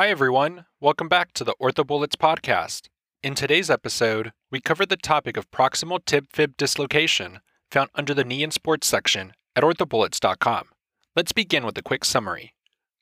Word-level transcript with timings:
Hi, 0.00 0.08
everyone. 0.08 0.64
Welcome 0.80 1.10
back 1.10 1.34
to 1.34 1.44
the 1.44 1.54
OrthoBullets 1.60 2.16
podcast. 2.16 2.88
In 3.22 3.34
today's 3.34 3.68
episode, 3.68 4.32
we 4.50 4.58
cover 4.58 4.86
the 4.86 4.96
topic 4.96 5.36
of 5.36 5.50
proximal 5.50 6.02
tib 6.02 6.28
fib 6.32 6.56
dislocation 6.56 7.40
found 7.70 7.90
under 7.94 8.14
the 8.14 8.24
knee 8.24 8.42
and 8.42 8.50
sports 8.50 8.86
section 8.86 9.34
at 9.54 9.62
orthobullets.com. 9.62 10.68
Let's 11.14 11.32
begin 11.32 11.66
with 11.66 11.76
a 11.76 11.82
quick 11.82 12.06
summary. 12.06 12.54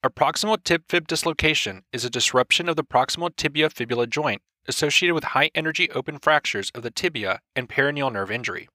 A 0.03 0.11
proximal 0.11 0.61
tib 0.61 0.83
fib 0.89 1.07
dislocation 1.07 1.85
is 1.93 2.05
a 2.05 2.11
disruption 2.11 2.69
of 2.69 2.75
the 2.75 2.83
proximal 2.83 3.31
tibia 3.37 3.71
fibula 3.71 4.09
joint 4.09 4.43
associated 4.67 5.15
with 5.15 5.39
high 5.39 5.53
energy 5.55 5.89
open 5.93 6.19
fractures 6.19 6.73
of 6.75 6.83
the 6.83 6.91
tibia 6.91 7.39
and 7.55 7.69
peroneal 7.69 8.13
nerve 8.13 8.33
injury. 8.33 8.69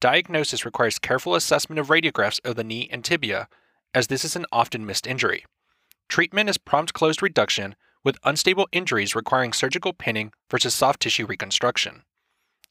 Diagnosis 0.00 0.64
requires 0.64 0.98
careful 0.98 1.36
assessment 1.36 1.78
of 1.78 1.90
radiographs 1.90 2.40
of 2.44 2.56
the 2.56 2.64
knee 2.64 2.88
and 2.90 3.04
tibia, 3.04 3.46
as 3.94 4.08
this 4.08 4.24
is 4.24 4.34
an 4.34 4.46
often 4.50 4.84
missed 4.84 5.06
injury. 5.06 5.44
Treatment 6.12 6.50
is 6.50 6.58
prompt 6.58 6.92
closed 6.92 7.22
reduction 7.22 7.74
with 8.04 8.18
unstable 8.22 8.68
injuries 8.70 9.14
requiring 9.14 9.54
surgical 9.54 9.94
pinning 9.94 10.30
versus 10.50 10.74
soft 10.74 11.00
tissue 11.00 11.24
reconstruction. 11.24 12.02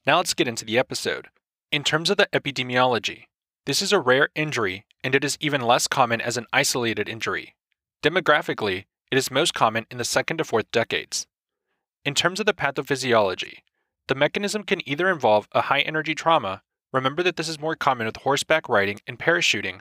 Now 0.06 0.18
let's 0.18 0.36
get 0.36 0.48
into 0.48 0.64
the 0.64 0.78
episode. 0.78 1.30
In 1.72 1.84
terms 1.84 2.12
of 2.12 2.18
the 2.18 2.30
epidemiology, 2.34 3.24
this 3.66 3.82
is 3.82 3.92
a 3.92 4.00
rare 4.00 4.30
injury 4.36 4.86
and 5.04 5.16
it 5.16 5.24
is 5.24 5.40
even 5.42 5.62
less 5.62 5.88
common 5.88 6.22
as 6.22 6.38
an 6.38 6.46
isolated 6.54 7.10
injury. 7.10 7.56
Demographically, 8.04 8.86
it 9.12 9.18
is 9.18 9.32
most 9.32 9.56
common 9.56 9.88
in 9.90 9.98
the 9.98 10.06
second 10.06 10.38
to 10.38 10.44
fourth 10.44 10.70
decades. 10.70 11.26
In 12.06 12.14
terms 12.14 12.40
of 12.40 12.46
the 12.46 12.54
pathophysiology, 12.54 13.64
the 14.08 14.14
mechanism 14.14 14.62
can 14.62 14.88
either 14.88 15.10
involve 15.10 15.48
a 15.52 15.62
high 15.62 15.82
energy 15.82 16.14
trauma 16.14 16.62
Remember 16.94 17.24
that 17.24 17.38
this 17.38 17.50
is 17.50 17.60
more 17.60 17.76
common 17.76 18.06
with 18.06 18.18
horseback 18.18 18.70
riding 18.70 19.00
and 19.08 19.18
parachuting, 19.18 19.80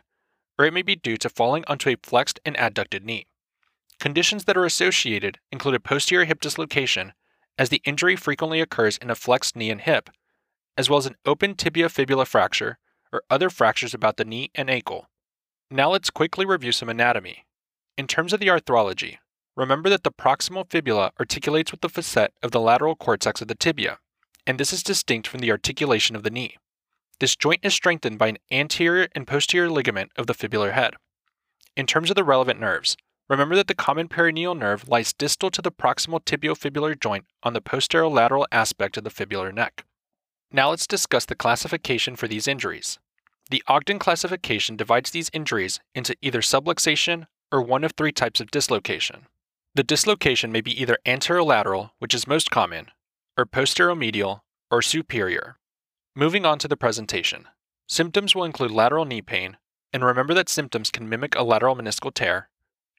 or 0.58 0.64
it 0.64 0.72
may 0.72 0.80
be 0.80 0.96
due 0.96 1.18
to 1.18 1.28
falling 1.28 1.62
onto 1.68 1.90
a 1.90 1.96
flexed 2.02 2.40
and 2.46 2.56
adducted 2.56 3.04
knee. 3.04 3.26
Conditions 4.00 4.46
that 4.46 4.56
are 4.56 4.64
associated 4.64 5.38
include 5.52 5.74
a 5.74 5.80
posterior 5.80 6.24
hip 6.24 6.40
dislocation, 6.40 7.12
as 7.58 7.68
the 7.68 7.82
injury 7.84 8.16
frequently 8.16 8.60
occurs 8.60 8.96
in 8.96 9.10
a 9.10 9.14
flexed 9.14 9.54
knee 9.54 9.70
and 9.70 9.82
hip, 9.82 10.08
as 10.78 10.88
well 10.88 10.98
as 10.98 11.04
an 11.04 11.16
open 11.26 11.54
tibia 11.54 11.90
fibula 11.90 12.24
fracture 12.24 12.78
or 13.12 13.22
other 13.28 13.50
fractures 13.50 13.92
about 13.92 14.16
the 14.16 14.24
knee 14.24 14.50
and 14.54 14.70
ankle. 14.70 15.06
Now 15.70 15.90
let's 15.90 16.08
quickly 16.08 16.46
review 16.46 16.72
some 16.72 16.88
anatomy. 16.88 17.44
In 17.98 18.06
terms 18.06 18.32
of 18.32 18.40
the 18.40 18.46
arthrology, 18.46 19.18
remember 19.54 19.90
that 19.90 20.04
the 20.04 20.10
proximal 20.10 20.68
fibula 20.70 21.12
articulates 21.20 21.70
with 21.70 21.82
the 21.82 21.90
facet 21.90 22.32
of 22.42 22.52
the 22.52 22.60
lateral 22.60 22.96
cortex 22.96 23.42
of 23.42 23.48
the 23.48 23.54
tibia, 23.54 23.98
and 24.46 24.58
this 24.58 24.72
is 24.72 24.82
distinct 24.82 25.28
from 25.28 25.40
the 25.40 25.50
articulation 25.50 26.16
of 26.16 26.22
the 26.22 26.30
knee. 26.30 26.56
This 27.18 27.36
joint 27.36 27.60
is 27.62 27.74
strengthened 27.74 28.18
by 28.18 28.28
an 28.28 28.38
anterior 28.50 29.08
and 29.14 29.26
posterior 29.26 29.68
ligament 29.68 30.10
of 30.16 30.26
the 30.26 30.34
fibular 30.34 30.72
head. 30.72 30.94
In 31.76 31.86
terms 31.86 32.08
of 32.08 32.16
the 32.16 32.24
relevant 32.24 32.58
nerves, 32.58 32.96
remember 33.30 33.54
that 33.54 33.68
the 33.68 33.74
common 33.74 34.08
peroneal 34.08 34.58
nerve 34.58 34.88
lies 34.88 35.12
distal 35.12 35.50
to 35.52 35.62
the 35.62 35.70
proximal 35.70 36.20
tibiofibular 36.22 36.98
joint 36.98 37.24
on 37.44 37.52
the 37.52 37.62
posterolateral 37.62 38.44
aspect 38.50 38.96
of 38.96 39.04
the 39.04 39.10
fibular 39.10 39.54
neck. 39.54 39.84
Now 40.50 40.70
let's 40.70 40.86
discuss 40.86 41.24
the 41.24 41.36
classification 41.36 42.16
for 42.16 42.26
these 42.26 42.48
injuries. 42.48 42.98
The 43.50 43.62
Ogden 43.68 44.00
classification 44.00 44.76
divides 44.76 45.12
these 45.12 45.30
injuries 45.32 45.78
into 45.94 46.16
either 46.20 46.40
subluxation 46.40 47.26
or 47.52 47.62
one 47.62 47.84
of 47.84 47.92
three 47.92 48.12
types 48.12 48.40
of 48.40 48.50
dislocation. 48.50 49.26
The 49.76 49.84
dislocation 49.84 50.50
may 50.50 50.60
be 50.60 50.80
either 50.80 50.98
anterolateral, 51.06 51.90
which 52.00 52.14
is 52.14 52.26
most 52.26 52.50
common, 52.50 52.88
or 53.38 53.46
posteromedial, 53.46 54.40
or 54.70 54.82
superior. 54.82 55.56
Moving 56.16 56.44
on 56.44 56.58
to 56.58 56.68
the 56.68 56.76
presentation. 56.76 57.46
Symptoms 57.88 58.34
will 58.34 58.44
include 58.44 58.72
lateral 58.72 59.04
knee 59.04 59.22
pain, 59.22 59.56
and 59.92 60.04
remember 60.04 60.34
that 60.34 60.48
symptoms 60.48 60.90
can 60.90 61.08
mimic 61.08 61.36
a 61.36 61.44
lateral 61.44 61.76
meniscal 61.76 62.12
tear, 62.12 62.48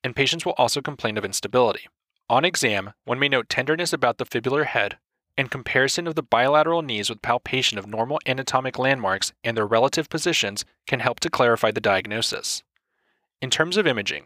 and 0.03 0.15
patients 0.15 0.45
will 0.45 0.53
also 0.53 0.81
complain 0.81 1.17
of 1.17 1.25
instability. 1.25 1.87
On 2.29 2.45
exam, 2.45 2.93
one 3.03 3.19
may 3.19 3.29
note 3.29 3.49
tenderness 3.49 3.93
about 3.93 4.17
the 4.17 4.25
fibular 4.25 4.65
head 4.65 4.97
and 5.37 5.51
comparison 5.51 6.07
of 6.07 6.15
the 6.15 6.23
bilateral 6.23 6.81
knees 6.81 7.09
with 7.09 7.21
palpation 7.21 7.77
of 7.77 7.87
normal 7.87 8.19
anatomic 8.25 8.77
landmarks 8.77 9.33
and 9.43 9.55
their 9.55 9.65
relative 9.65 10.09
positions 10.09 10.65
can 10.85 10.99
help 10.99 11.19
to 11.21 11.29
clarify 11.29 11.71
the 11.71 11.81
diagnosis. 11.81 12.63
In 13.41 13.49
terms 13.49 13.77
of 13.77 13.87
imaging, 13.87 14.25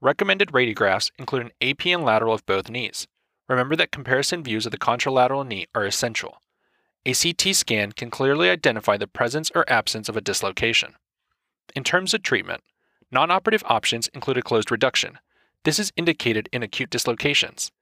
recommended 0.00 0.52
radiographs 0.52 1.10
include 1.18 1.42
an 1.42 1.52
AP 1.60 1.86
and 1.86 2.04
lateral 2.04 2.34
of 2.34 2.46
both 2.46 2.70
knees. 2.70 3.06
Remember 3.48 3.76
that 3.76 3.92
comparison 3.92 4.42
views 4.42 4.66
of 4.66 4.72
the 4.72 4.78
contralateral 4.78 5.46
knee 5.46 5.66
are 5.74 5.86
essential. 5.86 6.40
A 7.04 7.14
CT 7.14 7.54
scan 7.54 7.92
can 7.92 8.10
clearly 8.10 8.50
identify 8.50 8.96
the 8.96 9.06
presence 9.06 9.52
or 9.54 9.64
absence 9.70 10.08
of 10.08 10.16
a 10.16 10.20
dislocation. 10.20 10.94
In 11.76 11.84
terms 11.84 12.12
of 12.12 12.22
treatment, 12.22 12.62
non 13.12 13.30
operative 13.30 13.62
options 13.66 14.08
include 14.08 14.38
a 14.38 14.42
closed 14.42 14.72
reduction. 14.72 15.18
This 15.66 15.80
is 15.80 15.92
indicated 15.96 16.48
in 16.52 16.62
acute 16.62 16.90
dislocations. 16.90 17.72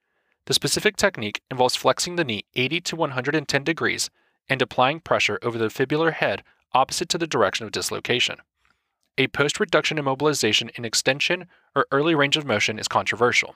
The 0.47 0.55
specific 0.55 0.97
technique 0.97 1.43
involves 1.51 1.75
flexing 1.75 2.15
the 2.15 2.23
knee 2.23 2.45
80 2.55 2.81
to 2.81 2.95
110 2.95 3.63
degrees 3.63 4.09
and 4.49 4.59
applying 4.59 5.01
pressure 5.01 5.37
over 5.43 5.59
the 5.59 5.67
fibular 5.67 6.11
head 6.11 6.41
opposite 6.73 7.09
to 7.09 7.19
the 7.19 7.27
direction 7.27 7.63
of 7.63 7.71
dislocation. 7.71 8.37
A 9.19 9.27
post 9.27 9.59
reduction 9.59 9.99
immobilization 9.99 10.71
in 10.75 10.83
extension 10.83 11.45
or 11.75 11.85
early 11.91 12.15
range 12.15 12.37
of 12.37 12.43
motion 12.47 12.79
is 12.79 12.87
controversial. 12.87 13.53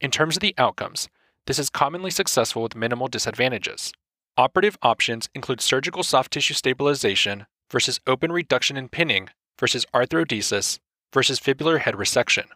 In 0.00 0.10
terms 0.10 0.36
of 0.36 0.40
the 0.40 0.56
outcomes, 0.58 1.08
this 1.46 1.60
is 1.60 1.70
commonly 1.70 2.10
successful 2.10 2.64
with 2.64 2.74
minimal 2.74 3.06
disadvantages. 3.06 3.92
Operative 4.36 4.78
options 4.82 5.28
include 5.32 5.60
surgical 5.60 6.02
soft 6.02 6.32
tissue 6.32 6.54
stabilization 6.54 7.46
versus 7.70 8.00
open 8.08 8.32
reduction 8.32 8.76
and 8.76 8.90
pinning 8.90 9.28
versus 9.60 9.86
arthrodesis 9.94 10.80
versus 11.12 11.38
fibular 11.38 11.78
head 11.78 11.94
resection. 11.94 12.46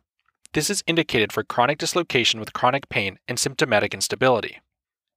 This 0.54 0.70
is 0.70 0.84
indicated 0.87 1.32
for 1.32 1.42
chronic 1.42 1.78
dislocation 1.78 2.41
with 2.41 2.53
chronic 2.53 2.88
pain 2.88 3.19
and 3.28 3.38
symptomatic 3.38 3.92
instability. 3.92 4.60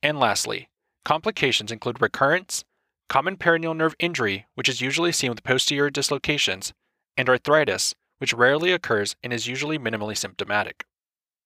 And 0.04 0.20
lastly, 0.20 0.70
complications 1.06 1.72
include 1.72 2.02
recurrence, 2.02 2.66
common 3.08 3.38
peroneal 3.38 3.78
nerve 3.78 3.96
injury, 4.00 4.48
which 4.56 4.68
is 4.68 4.82
usually 4.82 5.12
seen 5.12 5.30
with 5.30 5.44
posterior 5.44 5.90
dislocations, 5.90 6.74
and 7.16 7.30
arthritis, 7.30 7.94
which 8.18 8.34
rarely 8.34 8.72
occurs 8.72 9.16
and 9.24 9.32
is 9.32 9.48
usually 9.48 9.78
minimally 9.78 10.18
symptomatic. 10.18 10.86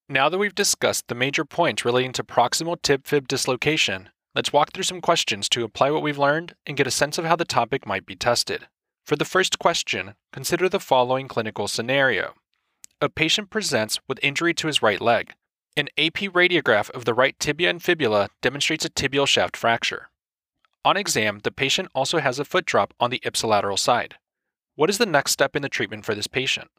Now 0.10 0.30
that 0.30 0.38
we've 0.38 0.56
discussed 0.56 1.08
the 1.08 1.16
major 1.16 1.46
points 1.46 1.86
relating 1.86 2.14
to 2.14 2.24
proximal 2.24 2.82
tib 2.82 3.06
fib 3.06 3.28
dislocation, 3.28 4.10
Let's 4.34 4.54
walk 4.54 4.72
through 4.72 4.84
some 4.84 5.02
questions 5.02 5.50
to 5.50 5.66
apply 5.66 5.92
what 5.92 6.02
we've 6.02 6.18
learned 6.18 6.56
and 6.66 6.78
get 6.78 6.88
a 6.88 6.92
sense 6.92 7.18
of 7.18 7.26
how 7.26 7.36
the 7.36 7.44
topic 7.44 7.86
might 7.86 8.06
be 8.06 8.16
tested. 8.16 8.70
For 9.06 9.18
the 9.18 9.26
first 9.26 9.60
question, 9.60 10.16
consider 10.32 10.70
the 10.70 10.80
following 10.80 11.28
clinical 11.28 11.68
scenario. 11.68 12.36
A 13.04 13.10
patient 13.10 13.50
presents 13.50 14.00
with 14.08 14.20
injury 14.22 14.54
to 14.54 14.68
his 14.68 14.84
right 14.84 15.02
leg. 15.02 15.34
An 15.76 15.88
AP 15.98 16.30
radiograph 16.36 16.92
of 16.92 17.04
the 17.04 17.16
right 17.16 17.36
tibia 17.40 17.68
and 17.68 17.82
fibula 17.82 18.30
demonstrates 18.44 18.86
a 18.86 18.92
tibial 18.92 19.28
shaft 19.28 19.58
fracture. 19.58 20.12
On 20.86 20.96
exam, 20.96 21.40
the 21.44 21.52
patient 21.52 21.90
also 21.96 22.20
has 22.20 22.38
a 22.38 22.46
foot 22.46 22.64
drop 22.64 22.94
on 23.00 23.10
the 23.10 23.20
ipsilateral 23.26 23.80
side. 23.80 24.18
What 24.76 24.92
is 24.92 25.00
the 25.00 25.08
next 25.08 25.32
step 25.32 25.56
in 25.56 25.64
the 25.64 25.70
treatment 25.70 26.06
for 26.06 26.14
this 26.14 26.28
patient? 26.28 26.70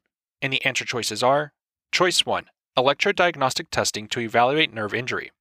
And 0.41 0.53
the 0.53 0.65
answer 0.65 0.85
choices 0.85 1.25
are 1.25 1.55
Choice 1.91 2.25
1 2.25 2.45
Electrodiagnostic 2.79 3.71
testing 3.73 4.07
to 4.07 4.21
evaluate 4.21 4.73
nerve 4.73 4.95
injury. 4.95 5.33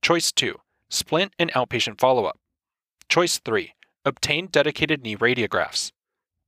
Choice 0.00 0.30
2 0.30 0.60
Splint 0.88 1.32
and 1.40 1.52
outpatient 1.54 1.98
follow 1.98 2.26
up. 2.26 2.38
Choice 3.08 3.38
3. 3.38 3.74
Obtain 4.04 4.46
dedicated 4.46 5.02
knee 5.02 5.16
radiographs. 5.16 5.90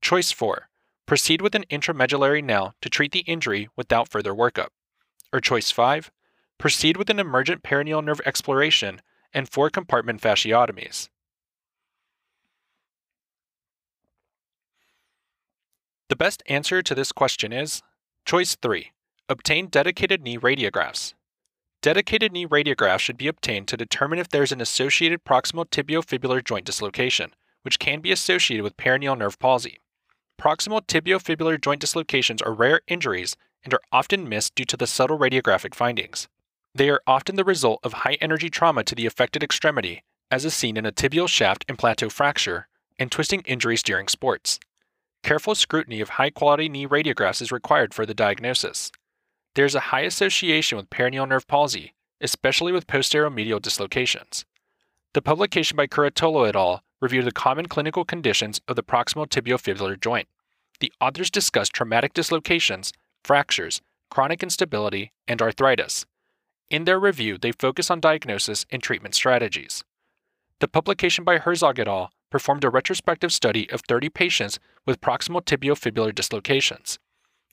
Choice 0.01 0.31
4. 0.31 0.69
Proceed 1.07 1.43
with 1.43 1.55
an 1.55 1.65
intramedullary 1.71 2.43
nail 2.43 2.75
to 2.81 2.89
treat 2.89 3.13
the 3.13 3.21
injury 3.21 3.69
without 3.77 4.09
further 4.09 4.33
workup. 4.33 4.69
Or 5.33 5.41
choice 5.41 5.71
5. 5.71 6.11
Proceed 6.59 6.97
with 6.97 7.11
an 7.11 7.19
emergent 7.19 7.63
peroneal 7.63 8.05
nerve 8.05 8.21
exploration 8.25 9.03
and 9.35 9.49
four 9.49 9.71
compartment 9.71 10.21
fasciotomies. 10.21 11.09
The 16.09 16.17
best 16.17 16.43
answer 16.47 16.83
to 16.83 16.95
this 16.95 17.11
question 17.11 17.53
is 17.53 17.83
choice 18.27 18.55
3. 18.61 18.93
Obtain 19.29 19.67
dedicated 19.69 20.23
knee 20.23 20.39
radiographs. 20.39 21.15
Dedicated 21.81 22.31
knee 22.31 22.47
radiographs 22.47 23.01
should 23.01 23.17
be 23.17 23.27
obtained 23.27 23.67
to 23.69 23.77
determine 23.77 24.19
if 24.21 24.29
there 24.29 24.43
is 24.43 24.53
an 24.53 24.61
associated 24.61 25.25
proximal 25.25 25.69
tibiofibular 25.69 26.45
joint 26.45 26.65
dislocation, 26.65 27.35
which 27.63 27.81
can 27.81 28.01
be 28.01 28.13
associated 28.13 28.63
with 28.63 28.77
peroneal 28.77 29.19
nerve 29.19 29.39
palsy. 29.39 29.81
Proximal 30.41 30.87
tibiofibular 30.87 31.61
joint 31.61 31.81
dislocations 31.81 32.43
are 32.43 32.53
rare 32.53 32.81
injuries 32.89 33.37
and 33.65 33.73
are 33.73 33.81
often 33.93 34.29
missed 34.29 34.55
due 34.55 34.65
to 34.65 34.77
the 34.77 34.87
subtle 34.87 35.19
radiographic 35.19 35.75
findings. 35.75 36.29
They 36.75 36.89
are 36.91 37.03
often 37.07 37.37
the 37.37 37.45
result 37.45 37.81
of 37.83 37.93
high 37.93 38.17
energy 38.21 38.49
trauma 38.49 38.83
to 38.85 38.95
the 38.95 39.07
affected 39.07 39.43
extremity, 39.43 40.03
as 40.31 40.45
is 40.45 40.55
seen 40.55 40.77
in 40.77 40.87
a 40.87 40.93
tibial 40.93 41.29
shaft 41.29 41.65
and 41.69 41.79
plateau 41.79 42.09
fracture, 42.09 42.69
and 42.99 43.11
twisting 43.11 43.43
injuries 43.43 43.83
during 43.83 44.09
sports. 44.09 44.59
Careful 45.23 45.55
scrutiny 45.55 46.01
of 46.01 46.11
high 46.11 46.31
quality 46.31 46.69
knee 46.69 46.87
radiographs 46.87 47.43
is 47.43 47.53
required 47.53 47.95
for 47.95 48.05
the 48.07 48.15
diagnosis. 48.15 48.91
There's 49.55 49.75
a 49.75 49.91
high 49.91 50.01
association 50.01 50.77
with 50.77 50.91
peroneal 50.91 51.29
nerve 51.29 51.47
palsy, 51.47 51.95
especially 52.21 52.73
with 52.73 52.87
posteromedial 52.87 53.61
dislocations. 53.61 54.45
The 55.15 55.23
publication 55.23 55.77
by 55.77 55.87
Curatolo 55.87 56.49
et 56.49 56.57
al. 56.57 56.83
Reviewed 57.03 57.27
the 57.27 57.33
common 57.33 57.67
clinical 57.67 58.05
conditions 58.05 58.61
of 58.69 58.77
the 58.77 58.83
proximal 58.83 59.29
tibiofibular 59.29 60.01
joint. 60.01 60.29
The 60.81 60.93
authors 61.01 61.31
discussed 61.31 61.73
traumatic 61.75 62.15
dislocations, 62.15 62.93
fractures, 63.25 63.83
chronic 64.09 64.43
instability, 64.43 65.13
and 65.27 65.43
arthritis. 65.43 66.07
In 66.71 66.85
their 66.85 67.01
review, 67.01 67.37
they 67.37 67.53
focus 67.53 67.91
on 67.91 68.01
diagnosis 68.01 68.65
and 68.71 68.83
treatment 68.83 69.15
strategies. 69.15 69.85
The 70.61 70.69
publication 70.69 71.25
by 71.25 71.39
Herzog 71.39 71.79
et 71.81 71.89
al. 71.89 72.13
performed 72.31 72.65
a 72.65 72.71
retrospective 72.71 73.33
study 73.33 73.69
of 73.71 73.83
30 73.89 74.09
patients 74.09 74.59
with 74.87 75.01
proximal 75.01 75.45
tibiofibular 75.45 76.15
dislocations. 76.15 76.99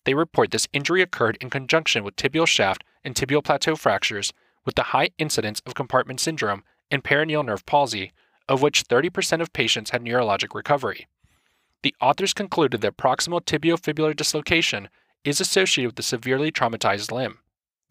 They 0.05 0.13
report 0.13 0.51
this 0.51 0.67
injury 0.71 1.01
occurred 1.01 1.37
in 1.41 1.49
conjunction 1.49 2.03
with 2.03 2.15
tibial 2.15 2.47
shaft 2.47 2.83
and 3.03 3.15
tibial 3.15 3.43
plateau 3.43 3.75
fractures 3.75 4.31
with 4.63 4.75
the 4.75 4.93
high 4.93 5.09
incidence 5.17 5.59
of 5.65 5.73
compartment 5.73 6.19
syndrome 6.19 6.63
and 6.91 7.03
peroneal 7.03 7.43
nerve 7.43 7.65
palsy, 7.65 8.13
of 8.49 8.61
which 8.61 8.87
30% 8.87 9.39
of 9.39 9.53
patients 9.53 9.91
had 9.91 10.03
neurologic 10.03 10.53
recovery. 10.53 11.07
The 11.83 11.95
authors 12.01 12.33
concluded 12.33 12.81
that 12.81 12.97
proximal 12.97 13.41
tibiofibular 13.41 14.15
dislocation 14.15 14.89
is 15.23 15.39
associated 15.39 15.91
with 15.91 15.99
a 15.99 16.03
severely 16.03 16.51
traumatized 16.51 17.11
limb. 17.11 17.39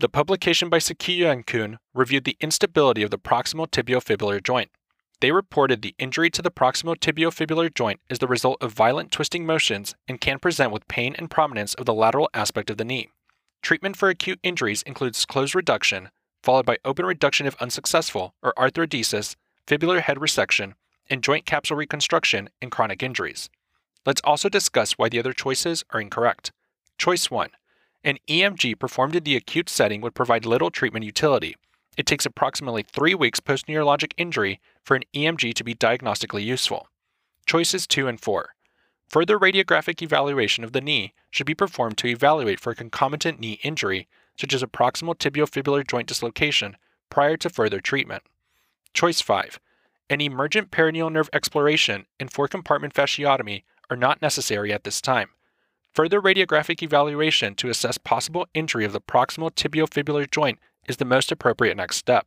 The 0.01 0.09
publication 0.09 0.69
by 0.69 0.79
Sekiya 0.79 1.33
and 1.33 1.47
Kuhn 1.47 1.79
reviewed 1.95 2.25
the 2.25 2.37
instability 2.41 3.03
of 3.03 3.11
the 3.11 3.19
proximal 3.19 3.69
tibiofibular 3.69 4.43
joint. 4.43 4.71
They 5.21 5.33
reported 5.33 5.83
the 5.83 5.95
injury 5.99 6.31
to 6.31 6.43
the 6.43 6.51
proximal 6.51 6.97
tibiofibular 6.97 7.73
joint 7.75 8.01
is 8.09 8.19
the 8.19 8.29
result 8.29 8.59
of 8.61 8.73
violent 8.73 9.11
twisting 9.11 9.47
motions 9.47 9.95
and 10.07 10.21
can 10.21 10.39
present 10.39 10.71
with 10.71 10.87
pain 10.87 11.15
and 11.19 11.31
prominence 11.31 11.75
of 11.75 11.87
the 11.87 11.95
lateral 11.95 12.31
aspect 12.35 12.71
of 12.71 12.77
the 12.77 12.85
knee. 12.85 13.11
Treatment 13.63 13.97
for 13.97 14.09
acute 14.09 14.39
injuries 14.43 14.83
includes 14.83 15.25
closed 15.25 15.55
reduction, 15.55 16.11
followed 16.43 16.67
by 16.67 16.79
open 16.85 17.05
reduction 17.05 17.47
if 17.47 17.61
unsuccessful, 17.61 18.35
or 18.43 18.53
arthrodesis, 18.57 19.35
fibular 19.69 20.01
head 20.01 20.17
resection, 20.17 20.73
and 21.11 21.23
joint 21.23 21.45
capsule 21.45 21.77
reconstruction 21.77 22.49
in 22.63 22.71
chronic 22.71 23.03
injuries. 23.03 23.51
Let's 24.07 24.23
also 24.25 24.49
discuss 24.49 24.93
why 24.93 25.11
the 25.11 25.19
other 25.19 25.35
choices 25.35 25.85
are 25.91 26.01
incorrect. 26.01 26.53
Choice 26.97 27.31
1. 27.31 27.51
An 28.05 28.19
EMG 28.29 28.79
performed 28.79 29.15
in 29.15 29.25
the 29.25 29.37
acute 29.37 29.69
setting 29.69 30.01
would 30.01 30.15
provide 30.15 30.47
little 30.47 30.71
treatment 30.71 31.05
utility. 31.05 31.57
It 31.99 32.07
takes 32.07 32.25
approximately 32.25 32.83
three 32.83 33.15
weeks 33.15 33.41
post 33.41 33.67
neurologic 33.67 34.13
injury 34.17 34.61
for 34.85 34.95
an 34.95 35.03
EMG 35.15 35.53
to 35.55 35.65
be 35.65 35.75
diagnostically 35.75 36.45
useful. 36.45 36.89
Choices 37.45 37.87
2 37.87 38.09
and 38.09 38.21
4. 38.21 38.51
Further 39.09 39.39
radiographic 39.39 40.01
evaluation 40.01 40.65
of 40.65 40.73
the 40.73 40.81
knee 40.81 41.13
should 41.31 41.47
be 41.47 41.55
performed 41.55 41.99
to 41.99 42.09
evaluate 42.09 42.61
for 42.61 42.75
concomitant 42.75 43.41
knee 43.41 43.59
injury, 43.63 44.07
such 44.39 44.55
as 44.55 44.63
a 44.63 44.67
proximal 44.67 45.17
tibiofibular 45.17 45.87
joint 45.87 46.07
dislocation, 46.07 46.77
prior 47.11 47.37
to 47.37 47.51
further 47.51 47.81
treatment. 47.81 48.23
Choice 48.95 49.21
5. 49.21 49.59
An 50.11 50.21
emergent 50.21 50.71
peroneal 50.71 51.13
nerve 51.13 51.29
exploration 51.33 52.07
and 52.19 52.33
four 52.33 52.49
compartment 52.49 52.95
fasciotomy 52.95 53.63
are 53.91 53.97
not 53.97 54.23
necessary 54.23 54.73
at 54.73 54.85
this 54.85 55.01
time. 55.01 55.31
Further 55.95 56.21
radiographic 56.21 56.83
evaluation 56.83 57.55
to 57.57 57.69
assess 57.69 57.99
possible 57.99 58.47
injury 58.55 58.85
of 58.85 58.93
the 58.93 59.01
proximal 59.01 59.51
tibiofibular 59.51 60.31
joint 60.31 60.59
is 60.87 60.97
the 60.97 61.05
most 61.05 61.31
appropriate 61.33 61.77
next 61.77 61.97
step. 61.97 62.27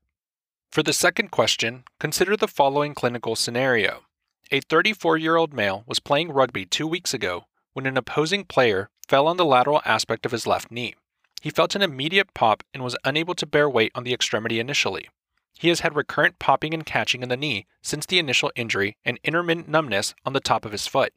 For 0.72 0.84
the 0.84 0.94
second 0.94 1.32
question, 1.32 1.84
consider 2.00 2.38
the 2.38 2.48
following 2.48 2.94
clinical 2.94 3.36
scenario. 3.36 4.04
A 4.52 4.62
34 4.62 5.18
year 5.18 5.38
old 5.38 5.54
male 5.54 5.84
was 5.88 6.00
playing 6.00 6.32
rugby 6.32 6.66
two 6.66 6.88
weeks 6.88 7.14
ago 7.14 7.46
when 7.74 7.86
an 7.86 7.98
opposing 7.98 8.44
player 8.44 8.90
fell 9.08 9.28
on 9.28 9.38
the 9.38 9.46
lateral 9.46 9.82
aspect 9.86 10.26
of 10.26 10.32
his 10.32 10.46
left 10.46 10.72
knee. 10.72 10.96
He 11.42 11.50
felt 11.50 11.76
an 11.76 11.82
immediate 11.82 12.34
pop 12.34 12.64
and 12.74 12.84
was 12.84 12.98
unable 13.04 13.34
to 13.36 13.46
bear 13.46 13.70
weight 13.70 13.92
on 13.96 14.04
the 14.04 14.14
extremity 14.14 14.60
initially. 14.60 15.10
He 15.60 15.70
has 15.70 15.82
had 15.82 15.96
recurrent 15.96 16.40
popping 16.40 16.74
and 16.74 16.86
catching 16.86 17.22
in 17.22 17.30
the 17.30 17.38
knee 17.38 17.68
since 17.84 18.06
the 18.06 18.20
initial 18.20 18.52
injury 18.56 18.98
and 19.06 19.20
intermittent 19.24 19.70
numbness 19.70 20.16
on 20.26 20.34
the 20.34 20.40
top 20.40 20.66
of 20.66 20.72
his 20.72 20.88
foot. 20.88 21.14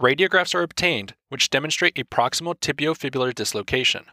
Radiographs 0.00 0.54
are 0.54 0.62
obtained 0.62 1.14
which 1.30 1.48
demonstrate 1.48 1.98
a 1.98 2.04
proximal 2.04 2.54
tibiofibular 2.54 3.34
dislocation. 3.34 4.04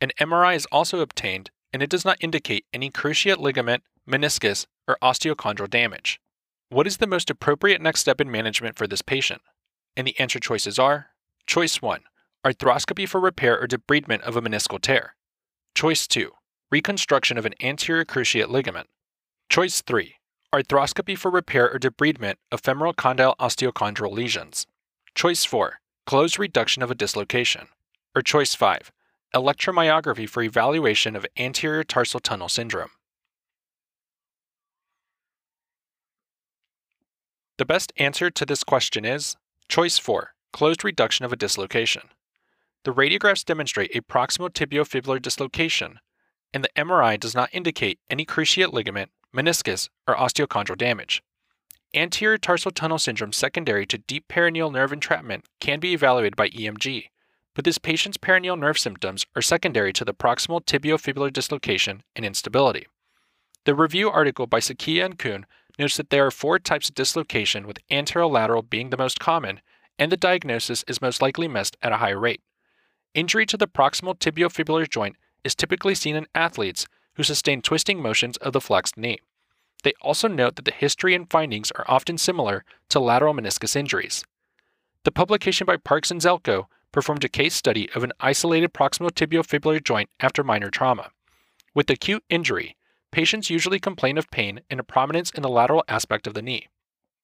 An 0.00 0.10
MRI 0.18 0.56
is 0.56 0.66
also 0.72 1.00
obtained 1.00 1.50
and 1.72 1.82
it 1.82 1.90
does 1.90 2.04
not 2.04 2.18
indicate 2.20 2.66
any 2.72 2.90
cruciate 2.90 3.38
ligament, 3.38 3.84
meniscus, 4.08 4.66
or 4.88 4.98
osteochondral 5.00 5.70
damage. 5.70 6.20
What 6.68 6.86
is 6.86 6.96
the 6.96 7.06
most 7.06 7.30
appropriate 7.30 7.80
next 7.80 8.00
step 8.00 8.20
in 8.20 8.30
management 8.30 8.76
for 8.76 8.86
this 8.86 9.02
patient? 9.02 9.42
And 9.96 10.06
the 10.06 10.18
answer 10.18 10.40
choices 10.40 10.78
are 10.78 11.08
Choice 11.46 11.80
1 11.80 12.00
Arthroscopy 12.44 13.08
for 13.08 13.20
repair 13.20 13.60
or 13.60 13.68
debridement 13.68 14.22
of 14.22 14.36
a 14.36 14.42
meniscal 14.42 14.80
tear. 14.80 15.14
Choice 15.74 16.06
2 16.08 16.32
Reconstruction 16.70 17.38
of 17.38 17.46
an 17.46 17.54
anterior 17.62 18.04
cruciate 18.04 18.48
ligament. 18.48 18.88
Choice 19.52 19.82
3 19.82 20.14
Arthroscopy 20.54 21.14
for 21.14 21.30
repair 21.30 21.70
or 21.70 21.78
debridement 21.78 22.36
of 22.50 22.62
femoral 22.62 22.94
condyle 22.94 23.34
osteochondral 23.38 24.10
lesions. 24.10 24.66
Choice 25.14 25.44
4 25.44 25.78
Closed 26.06 26.38
reduction 26.38 26.82
of 26.82 26.90
a 26.90 26.94
dislocation. 26.94 27.68
Or 28.16 28.22
choice 28.22 28.54
5 28.54 28.90
Electromyography 29.34 30.26
for 30.26 30.42
evaluation 30.42 31.14
of 31.14 31.26
anterior 31.36 31.84
tarsal 31.84 32.18
tunnel 32.18 32.48
syndrome. 32.48 32.92
The 37.58 37.66
best 37.66 37.92
answer 37.98 38.30
to 38.30 38.46
this 38.46 38.64
question 38.64 39.04
is 39.04 39.36
choice 39.68 39.98
4 39.98 40.30
Closed 40.54 40.82
reduction 40.82 41.26
of 41.26 41.32
a 41.34 41.36
dislocation. 41.36 42.04
The 42.84 42.94
radiographs 42.94 43.44
demonstrate 43.44 43.94
a 43.94 44.00
proximal 44.00 44.48
tibiofibular 44.48 45.20
dislocation, 45.20 46.00
and 46.54 46.64
the 46.64 46.70
MRI 46.74 47.20
does 47.20 47.34
not 47.34 47.50
indicate 47.52 47.98
any 48.08 48.24
cruciate 48.24 48.72
ligament, 48.72 49.10
meniscus, 49.34 49.88
or 50.06 50.14
osteochondral 50.14 50.76
damage. 50.76 51.22
Anterior 51.94 52.38
tarsal 52.38 52.70
tunnel 52.70 52.98
syndrome 52.98 53.32
secondary 53.32 53.84
to 53.86 53.98
deep 53.98 54.26
peroneal 54.28 54.72
nerve 54.72 54.92
entrapment 54.92 55.44
can 55.60 55.78
be 55.78 55.92
evaluated 55.92 56.36
by 56.36 56.48
EMG, 56.48 57.08
but 57.54 57.64
this 57.64 57.78
patient's 57.78 58.16
peroneal 58.16 58.58
nerve 58.58 58.78
symptoms 58.78 59.26
are 59.36 59.42
secondary 59.42 59.92
to 59.92 60.04
the 60.04 60.14
proximal 60.14 60.64
tibiofibular 60.64 61.32
dislocation 61.32 62.02
and 62.16 62.24
instability. 62.24 62.86
The 63.64 63.74
review 63.74 64.10
article 64.10 64.46
by 64.46 64.60
Sekiya 64.60 65.04
and 65.04 65.18
Kuhn 65.18 65.46
notes 65.78 65.96
that 65.96 66.10
there 66.10 66.26
are 66.26 66.30
four 66.30 66.58
types 66.58 66.88
of 66.88 66.94
dislocation, 66.94 67.66
with 67.66 67.86
anterolateral 67.90 68.68
being 68.68 68.90
the 68.90 68.96
most 68.96 69.20
common, 69.20 69.60
and 69.98 70.10
the 70.10 70.16
diagnosis 70.16 70.84
is 70.88 71.02
most 71.02 71.22
likely 71.22 71.48
missed 71.48 71.76
at 71.82 71.92
a 71.92 71.98
high 71.98 72.10
rate. 72.10 72.40
Injury 73.14 73.46
to 73.46 73.56
the 73.56 73.68
proximal 73.68 74.18
tibiofibular 74.18 74.88
joint 74.88 75.16
is 75.44 75.54
typically 75.54 75.94
seen 75.94 76.16
in 76.16 76.26
athletes 76.34 76.86
who 77.14 77.22
sustain 77.22 77.62
twisting 77.62 78.00
motions 78.00 78.36
of 78.38 78.52
the 78.52 78.60
flexed 78.60 78.96
knee. 78.96 79.18
They 79.82 79.92
also 80.00 80.28
note 80.28 80.56
that 80.56 80.64
the 80.64 80.72
history 80.72 81.14
and 81.14 81.30
findings 81.30 81.70
are 81.72 81.84
often 81.88 82.18
similar 82.18 82.64
to 82.90 83.00
lateral 83.00 83.34
meniscus 83.34 83.76
injuries. 83.76 84.24
The 85.04 85.12
publication 85.12 85.66
by 85.66 85.76
Parks 85.76 86.10
and 86.10 86.20
Zelko 86.20 86.66
performed 86.92 87.24
a 87.24 87.28
case 87.28 87.54
study 87.54 87.90
of 87.94 88.04
an 88.04 88.12
isolated 88.20 88.72
proximal 88.72 89.10
tibiofibular 89.10 89.82
joint 89.82 90.10
after 90.20 90.44
minor 90.44 90.70
trauma. 90.70 91.10
With 91.74 91.90
acute 91.90 92.22
injury, 92.28 92.76
patients 93.10 93.50
usually 93.50 93.80
complain 93.80 94.18
of 94.18 94.30
pain 94.30 94.60
and 94.70 94.78
a 94.78 94.84
prominence 94.84 95.30
in 95.30 95.42
the 95.42 95.48
lateral 95.48 95.84
aspect 95.88 96.26
of 96.26 96.34
the 96.34 96.42
knee. 96.42 96.68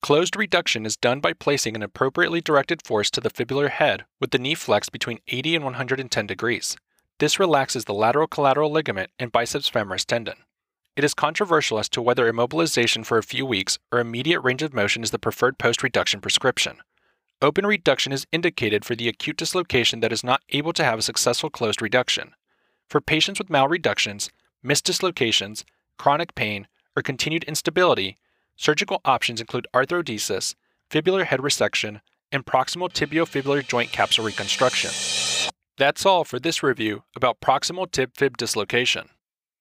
Closed 0.01 0.37
reduction 0.37 0.87
is 0.87 0.97
done 0.97 1.21
by 1.21 1.33
placing 1.33 1.77
an 1.77 1.83
appropriately 1.83 2.41
directed 2.41 2.87
force 2.87 3.11
to 3.11 3.21
the 3.21 3.31
fibular 3.31 3.69
head 3.69 4.05
with 4.21 4.31
the 4.31 4.39
knee 4.39 4.55
flexed 4.55 4.93
between 4.93 5.19
80 5.29 5.57
and 5.57 5.65
110 5.65 6.27
degrees. 6.27 6.77
This 7.19 7.41
relaxes 7.41 7.85
the 7.85 7.95
lateral 7.95 8.29
collateral 8.29 8.71
ligament 8.71 9.11
and 9.19 9.33
biceps 9.33 9.69
femoris 9.69 10.05
tendon. 10.05 10.37
It 10.97 11.03
is 11.03 11.15
controversial 11.15 11.81
as 11.81 11.89
to 11.91 12.03
whether 12.03 12.33
immobilization 12.33 13.05
for 13.05 13.19
a 13.19 13.25
few 13.25 13.45
weeks 13.45 13.79
or 13.91 13.99
immediate 13.99 14.41
range 14.41 14.63
of 14.63 14.73
motion 14.73 15.03
is 15.03 15.11
the 15.11 15.19
preferred 15.19 15.59
post 15.59 15.83
reduction 15.83 16.21
prescription. 16.21 16.79
Open 17.43 17.67
reduction 17.67 18.13
is 18.13 18.27
indicated 18.31 18.85
for 18.85 18.95
the 18.95 19.09
acute 19.09 19.37
dislocation 19.37 19.99
that 20.01 20.13
is 20.13 20.23
not 20.23 20.43
able 20.51 20.73
to 20.73 20.85
have 20.85 20.99
a 21.01 21.03
successful 21.03 21.51
closed 21.51 21.83
reduction. 21.83 22.35
For 22.89 23.01
patients 23.01 23.39
with 23.39 23.49
malreductions, 23.49 24.31
missed 24.63 24.85
dislocations, 24.85 25.65
chronic 25.99 26.37
pain, 26.37 26.69
or 26.97 27.03
continued 27.03 27.45
instability, 27.45 28.17
surgical 28.57 29.01
options 29.05 29.41
include 29.41 29.67
arthrodesis, 29.75 30.55
fibular 30.89 31.25
head 31.25 31.41
resection, 31.41 32.01
and 32.31 32.47
proximal 32.47 32.93
tibiofibular 32.93 33.67
joint 33.67 33.91
capsule 33.91 34.25
reconstruction. 34.25 34.91
That's 35.79 36.05
all 36.05 36.25
for 36.25 36.41
this 36.41 36.61
review 36.61 37.05
about 37.15 37.41
proximal 37.41 37.89
tib 37.89 38.11
fib 38.17 38.37
dislocation. 38.37 39.11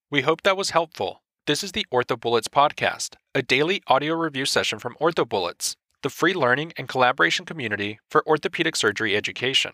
We 0.09 0.21
hope 0.21 0.41
that 0.41 0.57
was 0.57 0.71
helpful 0.71 1.21
this 1.45 1.63
is 1.63 1.73
the 1.73 1.85
OrthoBullets 1.93 2.49
podcast, 2.49 3.17
a 3.35 3.43
daily 3.43 3.83
audio 3.85 4.15
review 4.15 4.45
session 4.45 4.79
from 4.79 4.95
OrthoBullets, 4.99 5.75
the 6.01 6.09
free 6.09 6.33
learning 6.33 6.73
and 6.75 6.89
collaboration 6.89 7.45
community 7.45 7.99
for 8.09 8.27
orthopedic 8.27 8.75
surgery 8.75 9.15
education. 9.15 9.73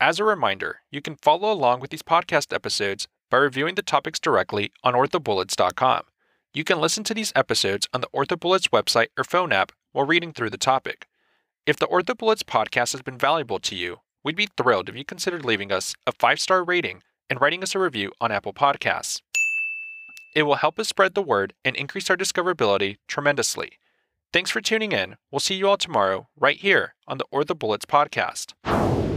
As 0.00 0.20
a 0.20 0.24
reminder, 0.24 0.82
you 0.92 1.02
can 1.02 1.16
follow 1.16 1.52
along 1.52 1.80
with 1.80 1.90
these 1.90 2.02
podcast 2.02 2.54
episodes 2.54 3.08
by 3.28 3.38
reviewing 3.38 3.74
the 3.74 3.82
topics 3.82 4.20
directly 4.20 4.70
on 4.84 4.94
orthobullets.com. 4.94 6.02
You 6.54 6.62
can 6.62 6.80
listen 6.80 7.02
to 7.02 7.14
these 7.14 7.32
episodes 7.34 7.88
on 7.92 8.00
the 8.00 8.08
OrthoBullets 8.14 8.68
website 8.68 9.08
or 9.18 9.24
phone 9.24 9.52
app 9.52 9.72
while 9.90 10.06
reading 10.06 10.32
through 10.32 10.50
the 10.50 10.56
topic. 10.56 11.08
If 11.66 11.78
the 11.78 11.88
OrthoBullets 11.88 12.44
podcast 12.44 12.92
has 12.92 13.02
been 13.02 13.18
valuable 13.18 13.58
to 13.58 13.74
you, 13.74 13.98
we'd 14.24 14.36
be 14.36 14.48
thrilled 14.56 14.88
if 14.88 14.96
you 14.96 15.04
considered 15.04 15.44
leaving 15.44 15.72
us 15.72 15.94
a 16.06 16.12
five 16.12 16.40
star 16.40 16.64
rating 16.64 17.02
and 17.28 17.40
writing 17.40 17.62
us 17.62 17.74
a 17.74 17.78
review 17.78 18.12
on 18.20 18.32
Apple 18.32 18.52
Podcasts. 18.52 19.20
It 20.34 20.44
will 20.44 20.56
help 20.56 20.78
us 20.78 20.88
spread 20.88 21.14
the 21.14 21.22
word 21.22 21.54
and 21.64 21.74
increase 21.76 22.10
our 22.10 22.16
discoverability 22.16 22.96
tremendously. 23.08 23.72
Thanks 24.32 24.50
for 24.50 24.60
tuning 24.60 24.92
in. 24.92 25.16
We'll 25.30 25.40
see 25.40 25.56
you 25.56 25.68
all 25.68 25.76
tomorrow, 25.76 26.28
right 26.38 26.56
here 26.56 26.94
on 27.08 27.18
the 27.18 27.26
OrthoBullets 27.34 27.86
podcast. 27.86 29.09